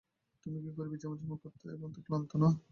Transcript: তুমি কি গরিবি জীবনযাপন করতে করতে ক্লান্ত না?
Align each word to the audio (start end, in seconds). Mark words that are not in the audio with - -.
তুমি 0.45 0.57
কি 0.63 0.69
গরিবি 0.77 0.97
জীবনযাপন 1.01 1.37
করতে 1.43 1.65
করতে 1.81 1.99
ক্লান্ত 2.07 2.31
না? 2.35 2.49